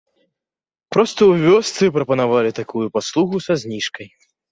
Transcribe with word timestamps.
Проста 0.95 1.21
ў 1.31 1.51
вёсцы 1.51 1.83
прапанавалі 1.97 2.51
такую 2.61 2.87
паслугу 2.97 3.43
са 3.49 3.53
зніжкай. 3.65 4.07